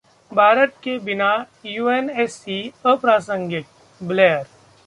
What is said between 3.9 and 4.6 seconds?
Blair